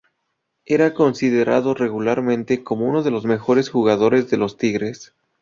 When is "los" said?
3.11-3.25, 4.37-4.57